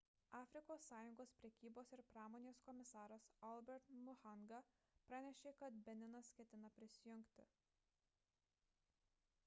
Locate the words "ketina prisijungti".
6.39-7.45